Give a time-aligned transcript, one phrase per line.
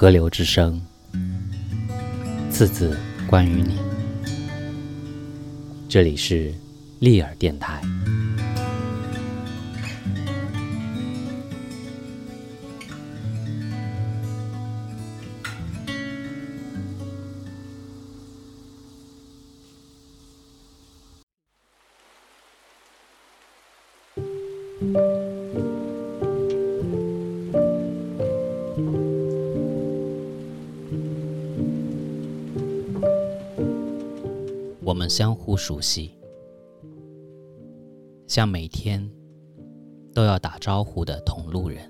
[0.00, 0.80] 河流之声，
[2.50, 2.96] 次次
[3.26, 3.76] 关于你。
[5.90, 6.54] 这里是
[7.00, 7.82] 利尔电台。
[34.90, 36.18] 我们相互熟悉，
[38.26, 39.08] 像每天
[40.12, 41.88] 都要打招呼的同路人。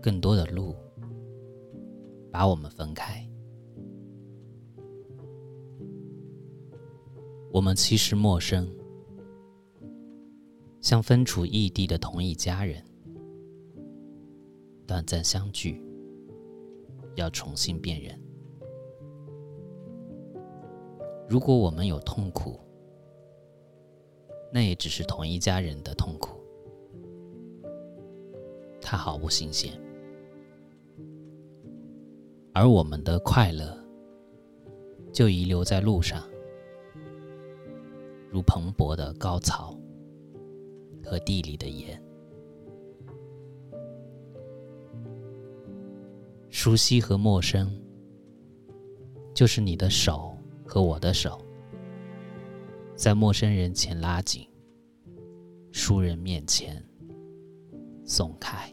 [0.00, 0.74] 更多的路
[2.32, 3.22] 把我们分开，
[7.52, 8.66] 我们其实陌生，
[10.80, 12.82] 像分处异地的同一家人，
[14.86, 15.84] 短暂相聚，
[17.14, 18.23] 要重新辨认。
[21.26, 22.60] 如果我们有痛苦，
[24.52, 26.38] 那也只是同一家人的痛苦，
[28.80, 29.72] 它毫不新鲜；
[32.52, 33.76] 而我们的快乐，
[35.12, 36.22] 就遗留在路上，
[38.30, 39.74] 如蓬勃的高草
[41.02, 42.00] 和地里的盐。
[46.50, 47.70] 熟悉和陌生，
[49.34, 50.33] 就是你的手。
[50.64, 51.40] 和我的手，
[52.96, 54.48] 在陌生人前拉紧，
[55.72, 56.82] 熟人面前
[58.04, 58.72] 松开。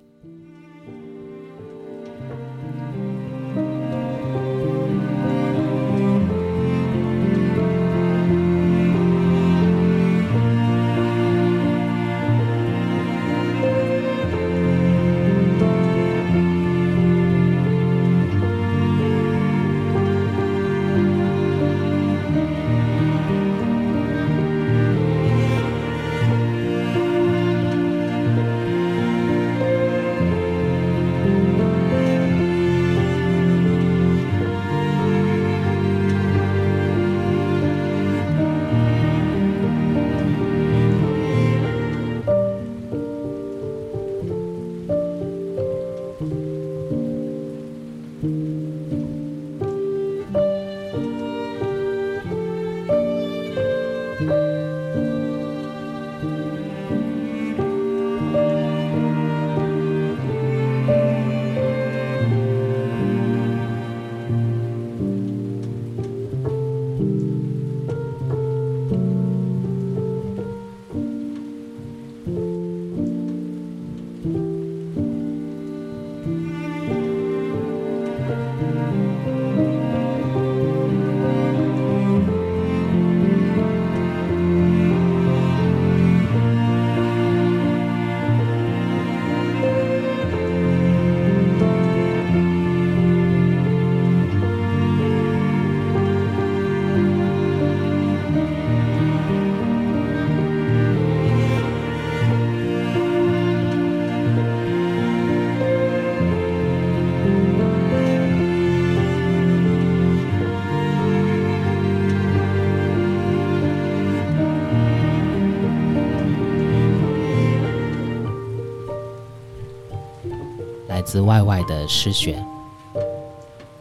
[121.01, 122.45] 自外外的诗选，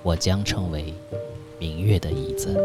[0.03, 0.95] 我将成为
[1.59, 2.57] 明月的椅子。